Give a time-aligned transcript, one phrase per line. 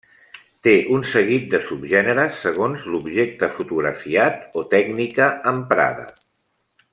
[0.67, 6.09] Té un seguit de subgèneres segons l'objecte fotografiat o tècnica emprada.